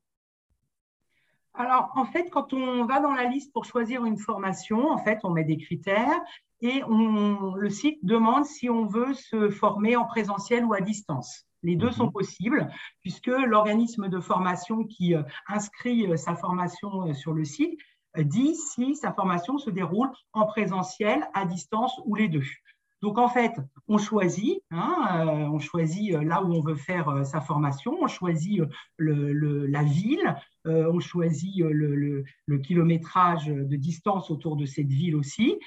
Alors, 1.54 1.90
en 1.94 2.04
fait, 2.04 2.30
quand 2.30 2.52
on 2.52 2.84
va 2.84 3.00
dans 3.00 3.12
la 3.12 3.24
liste 3.24 3.52
pour 3.52 3.64
choisir 3.64 4.04
une 4.04 4.18
formation, 4.18 4.90
en 4.90 4.98
fait, 4.98 5.20
on 5.22 5.30
met 5.30 5.44
des 5.44 5.56
critères 5.56 6.20
et 6.60 6.82
on, 6.88 7.54
le 7.54 7.70
site 7.70 8.04
demande 8.04 8.44
si 8.44 8.68
on 8.68 8.86
veut 8.86 9.14
se 9.14 9.50
former 9.50 9.96
en 9.96 10.04
présentiel 10.04 10.64
ou 10.64 10.74
à 10.74 10.80
distance. 10.80 11.46
Les 11.62 11.76
deux 11.76 11.92
sont 11.92 12.06
mhm. 12.06 12.12
possibles 12.12 12.68
puisque 13.00 13.28
l'organisme 13.28 14.08
de 14.08 14.20
formation 14.20 14.84
qui 14.84 15.14
euh, 15.14 15.22
inscrit 15.48 16.06
sa 16.18 16.34
formation 16.34 17.12
sur 17.14 17.32
le 17.32 17.44
site 17.44 17.78
dit 18.23 18.54
si 18.54 18.94
sa 18.94 19.12
formation 19.12 19.59
se 19.59 19.71
déroule 19.71 20.11
en 20.33 20.47
présentiel, 20.47 21.28
à 21.35 21.44
distance 21.44 22.00
ou 22.04 22.14
les 22.14 22.28
deux. 22.28 22.44
Donc 23.02 23.18
en 23.18 23.28
fait, 23.28 23.52
on 23.87 23.99
choisit, 23.99 24.62
hein, 24.71 25.26
euh, 25.28 25.47
on 25.52 25.59
choisit 25.59 26.12
là 26.12 26.42
où 26.42 26.54
on 26.54 26.61
veut 26.61 26.75
faire 26.75 27.26
sa 27.26 27.42
formation, 27.42 27.99
on 28.00 28.06
choisit 28.06 28.62
la 28.99 29.83
ville, 29.83 30.35
on 30.64 30.99
choisit 31.00 31.59
le, 31.59 32.25
kilométrage 32.62 33.47
de 33.47 33.76
distance 33.76 34.30
autour 34.30 34.56
de 34.56 34.64
cette 34.64 34.88
ville 34.88 35.16
aussi. 35.16 35.59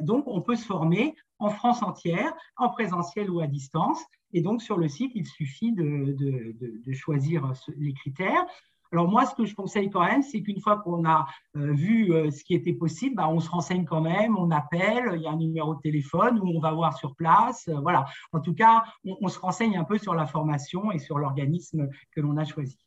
donc 0.00 0.24
on 0.26 0.40
peut 0.40 0.56
se 0.56 0.66
former 0.66 1.14
en 1.38 1.50
France 1.50 1.84
entière, 1.84 2.34
en 2.56 2.70
présentiel 2.70 3.30
ou 3.30 3.38
à 3.38 3.46
distance. 3.46 4.02
Et 4.32 4.40
donc 4.40 4.60
sur 4.60 4.76
le 4.76 4.88
site, 4.88 5.12
il 5.14 5.24
suffit 5.24 5.70
de 5.72 6.92
choisir 6.94 7.52
les 7.76 7.92
critères. 7.92 8.44
Alors 8.92 9.08
moi, 9.08 9.26
ce 9.26 9.34
que 9.34 9.44
je 9.44 9.54
conseille 9.54 9.90
quand 9.90 10.04
même, 10.04 10.22
c'est 10.22 10.42
qu'une 10.42 10.60
fois 10.60 10.78
qu'on 10.78 11.04
a 11.04 11.26
euh, 11.56 11.72
vu 11.72 12.12
euh, 12.12 12.30
ce 12.30 12.44
qui 12.44 12.54
était 12.54 12.72
possible, 12.72 13.16
bah, 13.16 13.28
on 13.28 13.40
se 13.40 13.50
renseigne 13.50 13.84
quand 13.84 14.00
même, 14.00 14.36
on 14.36 14.50
appelle, 14.50 15.12
il 15.16 15.22
y 15.22 15.26
a 15.26 15.30
un 15.30 15.36
numéro 15.36 15.74
de 15.74 15.80
téléphone 15.80 16.38
où 16.40 16.48
on 16.48 16.60
va 16.60 16.72
voir 16.72 16.96
sur 16.96 17.14
place. 17.14 17.68
Euh, 17.68 17.80
voilà. 17.80 18.06
En 18.32 18.40
tout 18.40 18.54
cas, 18.54 18.84
on, 19.04 19.28
se 19.28 19.38
renseigne 19.38 19.76
un 19.76 19.84
peu 19.84 19.98
sur 19.98 20.14
la 20.14 20.26
formation 20.26 20.92
et 20.92 20.98
sur 20.98 21.18
l'organisme 21.18 21.88
que 22.12 22.20
l'on 22.20 22.36
a 22.36 22.44
choisi. 22.44 22.78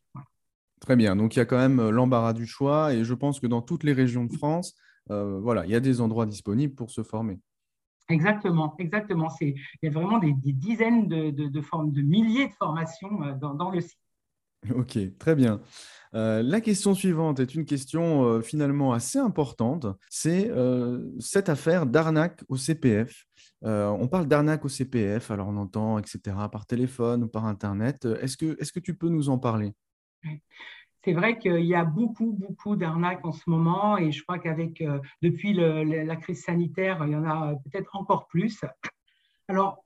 Très 0.80 0.96
bien. 0.96 1.14
Donc 1.14 1.36
il 1.36 1.38
y 1.38 1.42
a 1.42 1.44
quand 1.44 1.58
même 1.58 1.90
l'embarras 1.90 2.32
du 2.32 2.46
choix 2.46 2.94
et 2.94 3.04
je 3.04 3.14
pense 3.14 3.38
que 3.38 3.46
dans 3.46 3.60
toutes 3.60 3.84
les 3.84 3.92
régions 3.92 4.24
de 4.24 4.32
France, 4.32 4.74
voilà, 5.08 5.66
il 5.66 5.70
y 5.70 5.74
a 5.74 5.80
des 5.80 6.00
endroits 6.00 6.24
disponibles 6.24 6.74
pour 6.74 6.90
se 6.90 7.02
former. 7.02 7.38
Exactement, 8.08 8.74
exactement. 8.78 9.28
il 9.40 9.54
y 9.82 9.88
a 9.88 9.90
vraiment 9.90 10.18
des, 10.18 10.32
dizaines 10.32 11.06
de, 11.06 11.60
formes, 11.60 11.92
de 11.92 12.00
milliers 12.00 12.48
de 12.48 12.54
formations 12.54 13.10
dans 13.36 13.70
le 13.70 13.80
site. 13.80 13.99
Ok, 14.74 14.98
très 15.18 15.34
bien. 15.34 15.60
Euh, 16.14 16.42
la 16.42 16.60
question 16.60 16.94
suivante 16.94 17.40
est 17.40 17.54
une 17.54 17.64
question 17.64 18.24
euh, 18.24 18.40
finalement 18.40 18.92
assez 18.92 19.18
importante. 19.18 19.86
C'est 20.08 20.50
euh, 20.50 21.08
cette 21.18 21.48
affaire 21.48 21.86
d'arnaque 21.86 22.42
au 22.48 22.56
CPF. 22.56 23.26
on 23.62 24.08
parle 24.08 24.26
d'arnaque 24.26 24.64
au 24.64 24.68
CPF, 24.68 25.30
alors 25.30 25.48
on 25.48 25.56
entend, 25.56 25.98
etc., 25.98 26.36
par 26.50 26.66
téléphone 26.66 27.24
ou 27.24 27.28
par 27.28 27.46
Internet. 27.46 28.06
Est-ce 28.20 28.36
que, 28.36 28.60
est 28.60 28.72
que 28.72 28.80
tu 28.80 28.94
peux 28.94 29.08
nous 29.08 29.28
en 29.28 29.38
parler? 29.38 29.72
C'est 31.02 31.14
vrai 31.14 31.38
qu'il 31.38 31.64
y 31.64 31.74
a 31.74 31.84
beaucoup, 31.84 32.32
beaucoup 32.32 32.76
d'arnaques 32.76 33.24
en 33.24 33.32
ce 33.32 33.48
moment 33.48 33.96
et 33.96 34.12
je 34.12 34.22
crois 34.22 34.38
qu'avec 34.38 34.84
depuis 35.22 35.54
la 35.54 36.16
crise 36.16 36.44
sanitaire, 36.44 37.02
il 37.06 37.12
y 37.12 37.16
en 37.16 37.24
a 37.24 37.54
peut-être 37.64 37.96
encore 37.96 38.26
plus. 38.26 38.60
Alors, 39.48 39.84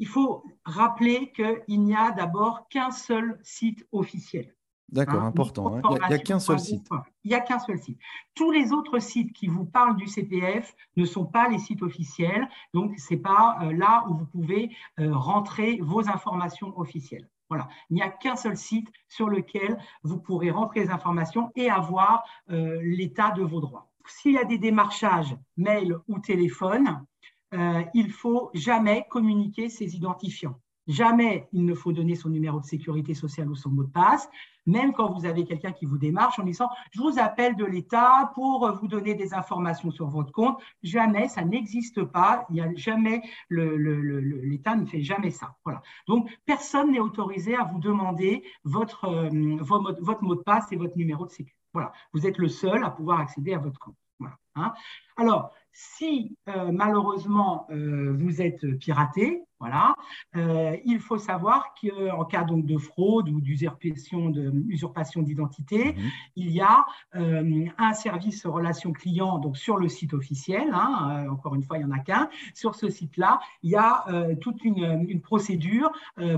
il 0.00 0.08
faut 0.08 0.42
rappeler 0.64 1.30
qu'il 1.32 1.84
n'y 1.84 1.94
a 1.94 2.10
d'abord 2.10 2.68
qu'un 2.68 2.90
seul 2.90 3.38
site 3.42 3.86
officiel. 3.92 4.54
D'accord, 4.88 5.22
hein, 5.22 5.26
important. 5.26 5.76
Hein. 5.76 5.82
Il 5.84 6.08
n'y 6.08 6.14
a, 6.14 6.18
qu'un 6.18 6.40
seul 6.40 6.58
site. 6.58 6.88
Il 7.22 7.28
n'y 7.28 7.34
a 7.34 7.40
qu'un 7.40 7.60
seul 7.60 7.78
site. 7.78 7.98
Tous 8.34 8.50
les 8.50 8.72
autres 8.72 8.98
sites 8.98 9.32
qui 9.32 9.46
vous 9.46 9.64
parlent 9.64 9.96
du 9.96 10.08
CPF 10.08 10.74
ne 10.96 11.04
sont 11.04 11.26
pas 11.26 11.48
les 11.48 11.58
sites 11.58 11.82
officiels. 11.82 12.48
Donc, 12.74 12.98
ce 12.98 13.14
n'est 13.14 13.20
pas 13.20 13.58
euh, 13.62 13.72
là 13.72 14.04
où 14.08 14.14
vous 14.14 14.26
pouvez 14.26 14.74
euh, 14.98 15.14
rentrer 15.14 15.78
vos 15.80 16.08
informations 16.08 16.76
officielles. 16.76 17.28
Voilà. 17.50 17.68
Il 17.90 17.94
n'y 17.94 18.02
a 18.02 18.08
qu'un 18.08 18.36
seul 18.36 18.56
site 18.56 18.88
sur 19.06 19.28
lequel 19.28 19.78
vous 20.02 20.18
pourrez 20.18 20.50
rentrer 20.50 20.80
les 20.80 20.90
informations 20.90 21.52
et 21.54 21.70
avoir 21.70 22.24
euh, 22.50 22.80
l'état 22.82 23.30
de 23.32 23.42
vos 23.42 23.60
droits. 23.60 23.90
S'il 24.06 24.32
y 24.32 24.38
a 24.38 24.44
des 24.44 24.58
démarchages, 24.58 25.36
mail 25.56 25.96
ou 26.08 26.18
téléphone, 26.18 27.04
euh, 27.54 27.82
il 27.94 28.10
faut 28.10 28.50
jamais 28.54 29.06
communiquer 29.10 29.68
ses 29.68 29.96
identifiants. 29.96 30.58
Jamais 30.86 31.48
il 31.52 31.64
ne 31.64 31.74
faut 31.74 31.92
donner 31.92 32.16
son 32.16 32.30
numéro 32.30 32.58
de 32.58 32.64
sécurité 32.64 33.14
sociale 33.14 33.48
ou 33.48 33.54
son 33.54 33.70
mot 33.70 33.84
de 33.84 33.90
passe, 33.90 34.28
même 34.66 34.92
quand 34.92 35.12
vous 35.12 35.24
avez 35.24 35.44
quelqu'un 35.44 35.70
qui 35.70 35.84
vous 35.84 35.98
démarche 35.98 36.38
en 36.38 36.42
disant 36.42 36.68
je 36.90 37.00
vous 37.00 37.18
appelle 37.18 37.54
de 37.54 37.64
l'État 37.64 38.32
pour 38.34 38.68
vous 38.72 38.88
donner 38.88 39.14
des 39.14 39.32
informations 39.32 39.90
sur 39.90 40.08
votre 40.08 40.32
compte. 40.32 40.58
Jamais, 40.82 41.28
ça 41.28 41.44
n'existe 41.44 42.02
pas. 42.02 42.46
Il 42.50 42.56
y 42.56 42.60
a 42.60 42.74
jamais 42.74 43.22
l'État 43.50 44.74
ne 44.74 44.84
fait 44.84 45.02
jamais 45.02 45.30
ça. 45.30 45.54
Voilà. 45.64 45.82
Donc 46.08 46.28
personne 46.44 46.90
n'est 46.90 46.98
autorisé 47.00 47.54
à 47.54 47.62
vous 47.64 47.78
demander 47.78 48.42
votre, 48.64 49.04
euh, 49.04 49.58
votre, 49.60 50.24
mot 50.24 50.34
de 50.34 50.42
passe 50.42 50.72
et 50.72 50.76
votre 50.76 50.96
numéro 50.96 51.24
de 51.24 51.30
sécurité. 51.30 51.56
Voilà. 51.72 51.92
Vous 52.12 52.26
êtes 52.26 52.38
le 52.38 52.48
seul 52.48 52.82
à 52.82 52.90
pouvoir 52.90 53.20
accéder 53.20 53.54
à 53.54 53.58
votre 53.58 53.78
compte. 53.78 53.94
Hein. 54.56 54.72
Alors, 55.16 55.52
si 55.72 56.36
euh, 56.48 56.70
malheureusement 56.72 57.66
euh, 57.70 58.14
vous 58.18 58.42
êtes 58.42 58.66
piraté, 58.78 59.42
voilà, 59.58 59.94
euh, 60.36 60.74
il 60.86 61.00
faut 61.00 61.18
savoir 61.18 61.74
qu'en 61.78 62.24
cas 62.24 62.44
donc 62.44 62.64
de 62.64 62.78
fraude 62.78 63.28
ou 63.28 63.42
d'usurpation 63.42 64.30
d'identité, 64.30 65.92
mhm. 65.92 66.10
il 66.36 66.50
y 66.50 66.62
a 66.62 66.86
un 67.12 67.92
service 67.92 68.46
relation 68.46 68.92
client 68.92 69.38
donc 69.38 69.58
sur 69.58 69.76
le 69.76 69.88
site 69.88 70.14
officiel. 70.14 70.70
Hein, 70.72 71.26
encore 71.30 71.54
une 71.54 71.62
fois, 71.62 71.76
il 71.76 71.82
y 71.82 71.84
en 71.84 71.90
a 71.90 71.98
qu'un. 71.98 72.30
Sur 72.54 72.74
ce 72.74 72.88
site-là, 72.88 73.38
il 73.62 73.70
y 73.70 73.76
a 73.76 74.06
toute 74.40 74.64
une, 74.64 75.20
procédure 75.20 75.92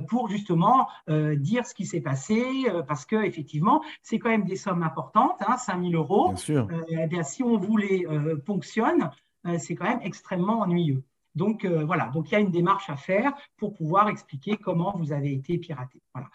pour 0.09 0.29
justement 0.29 0.89
dire 1.09 1.65
ce 1.65 1.75
qui 1.75 1.87
s'est 1.87 2.01
passé, 2.01 2.45
parce 2.89 3.07
que 3.07 3.25
effectivement, 3.25 3.85
c'est 4.03 4.19
quand 4.19 4.31
même 4.31 4.45
des 4.45 4.57
sommes 4.57 4.83
importantes, 4.83 5.41
hein, 5.47 5.57
5 5.59 5.81
000 5.81 5.93
euros. 5.93 6.31
Bien 6.31 6.37
sûr. 6.37 6.69
Eh 6.89 7.23
si 7.23 7.45
on 7.45 7.57
vous 7.57 7.77
les 7.77 8.05
ponctionne, 8.45 9.11
c'est 9.59 9.75
quand 9.75 9.89
même 9.89 10.03
extrêmement 10.03 10.61
ennuyeux. 10.61 11.03
Donc 11.35 11.65
euh, 11.65 11.85
voilà, 11.85 12.09
donc 12.09 12.31
il 12.31 12.33
y 12.33 12.37
a 12.37 12.41
une 12.41 12.51
démarche 12.51 12.91
à 12.91 12.97
faire 12.97 13.33
pour 13.57 13.75
pouvoir 13.75 14.09
expliquer 14.09 14.57
comment 14.57 14.97
vous 14.97 15.13
avez 15.13 15.33
été 15.33 15.59
piraté. 15.59 16.01
Voilà. 16.15 16.29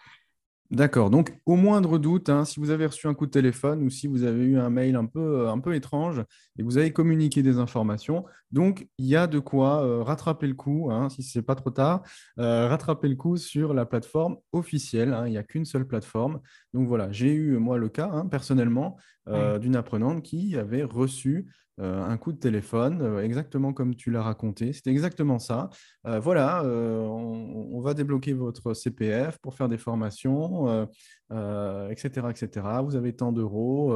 D'accord. 0.70 1.08
Donc, 1.08 1.32
au 1.46 1.56
moindre 1.56 1.96
doute, 1.96 2.28
hein, 2.28 2.44
si 2.44 2.60
vous 2.60 2.68
avez 2.68 2.84
reçu 2.84 3.06
un 3.06 3.14
coup 3.14 3.24
de 3.24 3.30
téléphone 3.30 3.82
ou 3.82 3.88
si 3.88 4.06
vous 4.06 4.24
avez 4.24 4.44
eu 4.44 4.58
un 4.58 4.68
mail 4.68 4.96
un 4.96 5.06
peu, 5.06 5.40
euh, 5.40 5.50
un 5.50 5.58
peu 5.60 5.74
étrange 5.74 6.22
et 6.58 6.62
vous 6.62 6.76
avez 6.76 6.92
communiqué 6.92 7.42
des 7.42 7.56
informations, 7.56 8.26
donc 8.50 8.86
il 8.98 9.06
y 9.06 9.16
a 9.16 9.26
de 9.26 9.38
quoi 9.38 10.04
rattraper 10.04 10.46
le 10.46 10.52
coup, 10.52 10.90
hein, 10.90 11.08
si 11.08 11.22
ce 11.22 11.38
n'est 11.38 11.42
pas 11.42 11.54
trop 11.54 11.70
tard, 11.70 12.02
rattraper 12.36 13.08
le 13.08 13.16
coup 13.16 13.38
sur 13.38 13.72
la 13.72 13.86
plateforme 13.86 14.36
officielle. 14.52 15.14
Hein. 15.14 15.26
il 15.26 15.30
n'y 15.30 15.38
a 15.38 15.42
qu'une 15.42 15.64
seule 15.64 15.86
plateforme. 15.86 16.40
Donc 16.74 16.86
voilà, 16.86 17.10
j'ai 17.12 17.32
eu 17.32 17.56
moi 17.56 17.78
le 17.78 17.88
cas 17.88 18.24
personnellement 18.30 18.98
d'une 19.26 19.76
apprenante 19.76 20.22
qui 20.22 20.56
avait 20.56 20.82
reçu 20.82 21.46
euh, 21.80 22.04
un 22.04 22.16
coup 22.16 22.32
de 22.32 22.38
téléphone, 22.38 23.02
euh, 23.02 23.22
exactement 23.22 23.72
comme 23.72 23.94
tu 23.94 24.10
l'as 24.10 24.22
raconté. 24.22 24.72
C'était 24.72 24.90
exactement 24.90 25.38
ça. 25.38 25.70
Euh, 26.06 26.18
voilà, 26.18 26.64
on, 26.64 27.80
va 27.80 27.94
débloquer 27.94 28.32
votre 28.32 28.74
CPF 28.74 29.38
pour 29.38 29.54
faire 29.54 29.68
des 29.68 29.78
formations, 29.78 30.88
etc., 31.30 32.26
etc. 32.30 32.66
Vous 32.82 32.96
avez 32.96 33.14
tant 33.14 33.32
d'euros. 33.32 33.94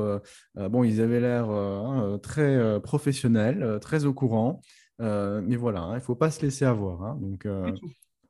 bon, 0.54 0.84
ils 0.84 1.00
avaient 1.00 1.20
l'air 1.20 1.50
hein, 1.50 2.18
très 2.22 2.80
professionnels, 2.80 3.78
très 3.80 4.04
au 4.04 4.14
courant. 4.14 4.60
mais 5.00 5.56
voilà, 5.56 5.82
hein, 5.82 5.92
il 5.92 5.96
ne 5.96 6.00
faut 6.00 6.14
pas 6.14 6.30
se 6.30 6.42
laisser 6.42 6.64
avoir. 6.64 7.02
Hein. 7.02 7.18
donc, 7.20 7.46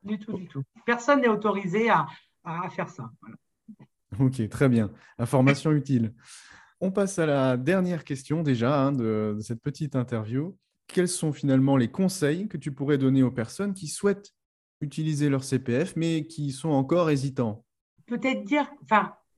du, 0.02 0.18
tout. 0.18 0.38
du 0.38 0.48
tout, 0.48 0.62
Personne 0.86 1.20
n'est 1.20 1.28
autorisé 1.28 1.90
à, 1.90 2.06
faire 2.70 2.88
ça. 2.88 3.10
Ok, 4.18 4.48
très 4.48 4.68
bien. 4.68 4.90
Information 5.18 5.72
utile. 5.72 6.14
On 6.84 6.90
passe 6.90 7.20
à 7.20 7.26
la 7.26 7.56
dernière 7.56 8.02
question 8.02 8.42
déjà 8.42 8.76
hein, 8.76 8.90
de, 8.90 9.38
cette 9.40 9.62
petite 9.62 9.94
interview. 9.94 10.58
Quels 10.88 11.06
sont 11.06 11.32
finalement 11.32 11.76
les 11.76 11.88
conseils 11.88 12.48
que 12.48 12.56
tu 12.56 12.72
pourrais 12.72 12.98
donner 12.98 13.22
aux 13.22 13.30
personnes 13.30 13.72
qui 13.72 13.86
souhaitent 13.86 14.34
utiliser 14.80 15.28
leur 15.28 15.44
CPF 15.44 15.94
mais 15.94 16.26
qui 16.26 16.50
sont 16.50 16.70
encore 16.70 17.08
hésitants? 17.08 17.64
Peut-être 18.06 18.42
dire, 18.42 18.68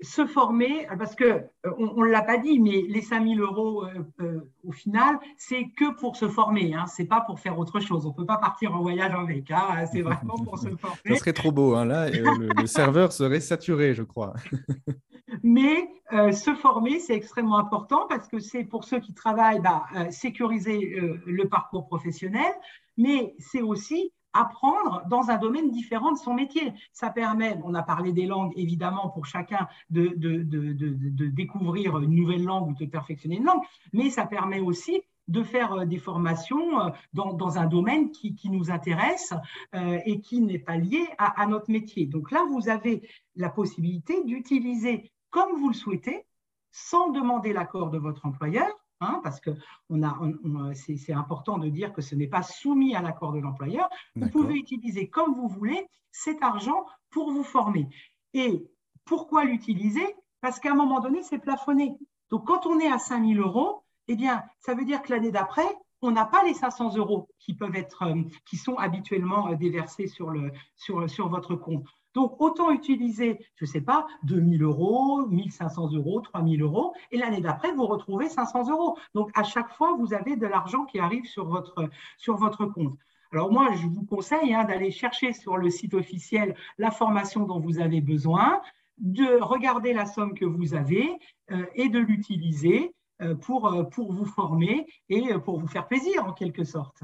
se 0.01 0.27
former, 0.27 0.87
parce 0.99 1.15
que 1.15 1.25
euh, 1.25 1.43
on 1.79 2.03
ne 2.05 2.11
l'a 2.11 2.23
pas 2.23 2.39
dit, 2.39 2.59
mais 2.59 2.83
les 2.89 3.01
5000 3.01 3.41
euros 3.41 3.85
euh, 3.85 4.05
euh, 4.21 4.41
au 4.65 4.73
final, 4.73 5.19
c'est 5.37 5.67
que 5.77 5.95
pour 5.99 6.17
se 6.17 6.29
former, 6.29 6.75
hein, 6.75 6.87
c'est 6.87 7.07
pas 7.07 7.21
pour 7.21 7.41
faire 7.41 7.59
autre 7.59 7.81
chose. 7.81 8.05
On 8.07 8.11
ne 8.11 8.15
peut 8.15 8.27
pas 8.27 8.39
partir 8.39 8.75
en 8.75 8.83
voyage 8.83 9.13
avec, 9.15 9.51
hein, 9.51 9.85
c'est 9.91 10.03
vraiment 10.03 10.37
pour 10.45 10.59
se 10.59 10.69
former. 10.77 10.99
Ça 11.07 11.17
serait 11.17 11.33
trop 11.33 11.53
beau, 11.53 11.75
hein, 11.75 11.85
là, 11.85 12.11
le, 12.11 12.67
serveur 12.67 13.13
serait 13.13 13.41
saturé, 13.41 13.95
je 13.95 14.03
crois. 14.03 14.35
Mais 15.43 15.89
euh, 16.13 16.33
se 16.33 16.55
former, 16.55 17.01
c'est 17.01 17.15
extrêmement 17.15 17.59
important 17.59 18.07
parce 18.09 18.29
que 18.29 18.39
c'est 18.39 18.65
pour 18.65 18.85
ceux 18.85 19.01
qui 19.01 19.15
travaillent, 19.15 19.61
bah, 19.61 19.85
sécuriser 20.11 20.95
euh, 20.99 21.21
le 21.27 21.49
parcours 21.49 21.87
professionnel, 21.87 22.53
mais 22.97 23.35
c'est 23.39 23.63
aussi 23.63 24.13
apprendre 24.35 25.03
dans 25.09 25.31
un 25.31 25.39
domaine 25.39 25.71
différent 25.71 26.13
de 26.13 26.19
son 26.19 26.35
métier. 26.35 26.73
Ça 26.93 27.11
permet, 27.11 27.59
on 27.65 27.75
a 27.75 27.83
parlé 27.83 28.13
des 28.13 28.27
langues 28.27 28.53
évidemment 28.57 29.09
pour 29.09 29.27
chacun 29.27 29.69
de, 29.91 30.15
découvrir 31.29 31.99
une 31.99 32.15
nouvelle 32.15 32.45
langue 32.45 32.69
ou 32.71 32.75
de 32.75 32.87
perfectionner 32.87 33.37
une 33.37 33.45
langue, 33.45 33.63
mais 33.93 34.11
ça 34.11 34.27
permet 34.27 34.61
aussi 34.61 35.03
de 35.29 35.43
faire 35.43 35.87
des 35.87 35.99
formations 35.99 36.93
dans, 37.15 37.59
un 37.59 37.67
domaine 37.67 38.11
qui, 38.11 38.37
nous 38.51 38.71
intéresse 38.71 39.33
et 39.73 40.21
qui 40.21 40.43
n'est 40.43 40.59
pas 40.59 40.77
lié 40.77 41.07
à, 41.17 41.47
notre 41.47 41.71
métier. 41.71 42.05
Donc 42.05 42.31
là, 42.31 42.45
vous 42.51 42.69
avez 42.69 43.09
la 43.37 43.49
possibilité 43.49 44.23
d'utiliser 44.25 45.11
comme 45.31 45.59
vous 45.59 45.69
le 45.69 45.75
souhaitez, 45.75 46.27
sans 46.71 47.11
demander 47.11 47.53
l'accord 47.53 47.91
de 47.91 47.99
votre 47.99 48.27
employeur, 48.27 48.84
hein, 49.05 49.21
parce 49.23 49.41
que 49.41 49.51
c'est, 50.75 51.13
important 51.13 51.59
de 51.59 51.69
dire 51.69 51.93
que 51.93 52.03
ce 52.03 52.15
n'est 52.15 52.27
pas 52.27 52.43
soumis 52.43 52.95
à 52.95 53.03
l'accord 53.03 53.33
de 53.33 53.39
l'employeur. 53.39 53.89
Vous 54.17 54.29
pouvez 54.29 54.55
utiliser 54.55 55.09
comme 55.09 55.35
vous 55.35 55.49
voulez 55.49 55.87
cet 56.11 56.43
argent 56.43 56.87
pour 57.11 57.31
vous 57.31 57.45
former. 57.45 57.89
Et 58.33 58.67
pourquoi 59.05 59.45
l'utiliser? 59.45 60.07
Parce 60.41 60.61
qu'à 60.61 60.73
un 60.73 60.77
moment 60.77 61.01
donné, 61.01 61.23
c'est 61.23 61.39
plafonné. 61.39 61.97
Donc, 62.31 62.47
quand 62.47 62.67
on 62.67 62.79
est 62.81 62.91
à 62.91 62.99
5 62.99 63.25
000 63.27 63.41
euros, 63.41 63.83
eh 64.09 64.17
bien, 64.17 64.43
ça 64.59 64.75
veut 64.75 64.85
dire 64.85 65.03
que 65.03 65.13
l'année 65.13 65.31
d'après, 65.31 65.67
on 66.03 66.11
n'a 66.11 66.27
pas 66.27 66.45
les 66.45 66.55
500 66.55 66.97
euros 66.97 67.29
qui 67.39 67.55
peuvent 67.55 67.77
être, 67.77 68.05
qui 68.45 68.57
sont 68.57 68.77
habituellement 68.77 69.53
déversés 69.55 70.07
sur, 70.07 70.31
le, 70.31 70.53
sur, 70.77 71.09
sur 71.09 71.29
votre 71.29 71.55
compte. 71.55 71.87
Donc, 72.15 72.41
autant 72.41 72.71
utiliser, 72.71 73.39
je 73.57 73.65
ne 73.65 73.71
sais 73.71 73.81
pas, 73.81 74.07
2000 74.23 74.63
euros, 74.63 75.27
1500 75.27 75.93
euros, 75.93 76.21
3000 76.21 76.63
euros, 76.63 76.95
et 77.11 77.19
l'année 77.19 77.41
d'après, 77.41 77.73
vous 77.73 77.87
retrouvez 77.87 78.29
500 78.29 78.71
euros. 78.71 78.97
Donc, 79.15 79.31
à 79.35 79.43
chaque 79.43 79.71
fois, 79.71 79.95
vous 79.99 80.15
avez 80.15 80.37
de 80.37 80.47
l'argent 80.47 80.85
qui 80.85 80.99
arrive 80.99 81.27
sur 81.27 81.47
votre, 81.47 82.67
compte. 82.67 82.99
Alors 83.33 83.51
moi, 83.51 83.71
je 83.75 83.87
vous 83.87 84.05
conseille 84.05 84.55
hein, 84.55 84.65
d'aller 84.65 84.93
chercher 84.93 85.33
sur 85.33 85.57
le 85.57 85.69
site 85.69 85.95
officiel 85.95 86.55
la 86.79 86.93
formation 86.93 87.45
dont 87.45 87.59
vous 87.59 87.81
avez 87.81 88.01
besoin, 88.01 88.61
de 88.99 89.41
regarder 89.43 89.93
la 89.93 90.07
somme 90.07 90.35
que 90.35 90.45
vous 90.45 90.75
avez 90.75 91.19
euh, 91.51 91.67
et 91.75 91.89
de 91.89 91.99
l'utiliser 91.99 92.95
euh, 93.23 93.35
euh, 93.35 93.85
pour 93.85 94.13
vous 94.13 94.27
former 94.27 94.87
et 95.09 95.35
pour 95.45 95.59
vous 95.59 95.67
faire 95.67 95.89
plaisir 95.89 96.25
en 96.25 96.33
quelque 96.33 96.63
sorte. 96.65 97.03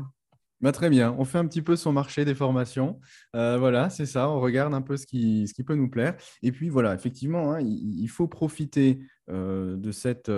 Bah, 0.60 0.72
très 0.72 0.90
bien, 0.90 1.14
on 1.18 1.24
fait 1.24 1.38
un 1.38 1.46
petit 1.46 1.62
peu 1.62 1.74
son 1.74 1.92
marché 1.92 2.24
des 2.24 2.34
formations. 2.34 3.00
voilà, 3.32 3.88
c'est 3.90 4.06
ça, 4.06 4.28
on 4.28 4.40
regarde 4.40 4.74
un 4.74 4.82
peu 4.82 4.96
ce 4.96 5.06
qui, 5.06 5.46
peut 5.66 5.74
nous 5.74 5.88
plaire. 5.88 6.16
Et 6.42 6.52
puis 6.52 6.68
voilà, 6.68 6.94
effectivement, 6.94 7.52
hein, 7.52 7.60
il, 7.60 8.08
faut 8.08 8.28
profiter 8.28 9.00
de 9.28 9.90
cette 9.90 10.30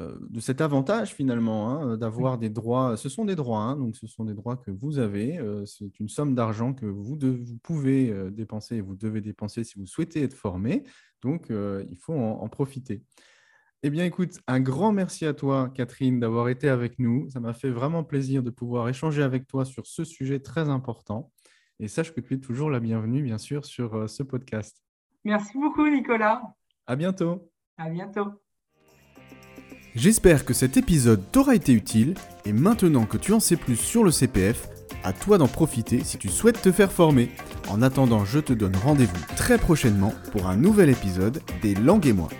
euh, 0.00 0.16
de 0.28 0.40
cet 0.40 0.60
avantage 0.60 1.14
finalement 1.14 1.70
hein, 1.70 1.96
d'avoir 1.96 2.36
des 2.36 2.50
droits. 2.50 2.96
Ce 2.96 3.08
sont 3.08 3.24
des 3.24 3.36
droits, 3.36 3.60
hein, 3.60 3.76
donc 3.76 3.94
ce 3.94 4.08
sont 4.08 4.24
des 4.24 4.34
droits 4.34 4.56
que 4.56 4.72
vous 4.72 4.98
avez. 4.98 5.38
Euh, 5.38 5.64
c'est 5.66 6.00
une 6.00 6.08
somme 6.08 6.34
d'argent 6.34 6.74
que 6.74 6.86
vous, 6.86 7.16
pouvez 7.62 8.10
euh, 8.10 8.28
dépenser 8.28 8.76
et 8.76 8.80
vous 8.80 8.96
devez 8.96 9.20
dépenser 9.20 9.62
si 9.62 9.78
vous 9.78 9.86
souhaitez 9.86 10.24
être 10.24 10.34
formé. 10.34 10.82
Donc 11.22 11.46
il 11.48 11.96
faut 11.96 12.12
en, 12.12 12.46
profiter. 12.48 13.02
Eh 13.86 13.90
bien, 13.90 14.06
écoute, 14.06 14.40
un 14.46 14.60
grand 14.60 14.92
merci 14.92 15.26
à 15.26 15.34
toi, 15.34 15.70
Catherine, 15.74 16.18
d'avoir 16.18 16.48
été 16.48 16.70
avec 16.70 16.98
nous. 16.98 17.28
Ça 17.28 17.38
m'a 17.38 17.52
fait 17.52 17.68
vraiment 17.68 18.02
plaisir 18.02 18.42
de 18.42 18.48
pouvoir 18.48 18.88
échanger 18.88 19.22
avec 19.22 19.46
toi 19.46 19.66
sur 19.66 19.86
ce 19.86 20.04
sujet 20.04 20.40
très 20.40 20.70
important. 20.70 21.30
Et 21.80 21.86
sache 21.86 22.14
que 22.14 22.22
tu 22.22 22.32
es 22.32 22.38
toujours 22.38 22.70
la 22.70 22.80
bienvenue, 22.80 23.22
bien 23.22 23.36
sûr, 23.36 23.66
sur 23.66 24.08
ce 24.08 24.22
podcast. 24.22 24.82
Merci 25.26 25.58
beaucoup, 25.58 25.86
Nicolas. 25.86 26.40
À 26.86 26.96
bientôt. 26.96 27.50
À 27.76 27.90
bientôt. 27.90 28.28
J'espère 29.94 30.46
que 30.46 30.54
cet 30.54 30.78
épisode 30.78 31.22
t'aura 31.30 31.54
été 31.54 31.74
utile 31.74 32.14
et 32.46 32.54
maintenant 32.54 33.04
que 33.04 33.18
tu 33.18 33.34
en 33.34 33.40
sais 33.40 33.58
plus 33.58 33.76
sur 33.76 34.02
le 34.02 34.10
CPF, 34.10 34.66
à 35.02 35.12
toi 35.12 35.36
d'en 35.36 35.46
profiter 35.46 36.02
si 36.04 36.16
tu 36.16 36.30
souhaites 36.30 36.62
te 36.62 36.72
faire 36.72 36.90
former. 36.90 37.28
En 37.68 37.82
attendant, 37.82 38.24
je 38.24 38.40
te 38.40 38.54
donne 38.54 38.76
rendez-vous 38.76 39.26
très 39.36 39.58
prochainement 39.58 40.14
pour 40.32 40.46
un 40.46 40.56
nouvel 40.56 40.88
épisode 40.88 41.42
des 41.60 41.74
Langues 41.74 42.06
et 42.06 42.14
moi. 42.14 42.30